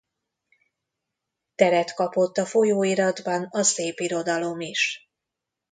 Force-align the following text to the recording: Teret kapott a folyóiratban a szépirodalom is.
Teret 1.55 1.93
kapott 1.93 2.37
a 2.37 2.45
folyóiratban 2.45 3.43
a 3.43 3.63
szépirodalom 3.63 4.59
is. 4.59 5.11